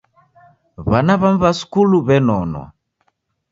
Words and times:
W'ana 0.89 1.13
w'amu 1.21 1.39
w'a 1.41 1.51
skulu 1.59 1.97
w'enonwa. 2.07 2.63